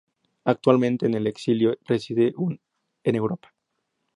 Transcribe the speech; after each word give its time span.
Actualmente 0.45 1.05
en 1.05 1.13
el 1.13 1.27
exilio 1.27 1.77
reside 1.85 2.33
en 3.03 3.15
Europa. 3.15 3.53